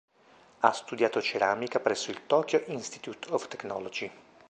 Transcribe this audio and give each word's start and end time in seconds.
Ha 0.61 0.71
studiato 0.71 1.21
ceramica 1.21 1.79
presso 1.79 2.09
il 2.09 2.25
Tokyo 2.25 2.63
Institute 2.69 3.27
of 3.33 3.47
Technology. 3.47 4.09